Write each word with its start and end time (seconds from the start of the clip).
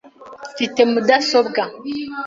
Mfite 0.53 0.79
mudasobwa. 0.91 1.61